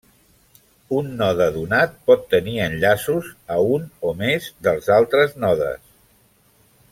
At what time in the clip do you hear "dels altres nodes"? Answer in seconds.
4.69-5.79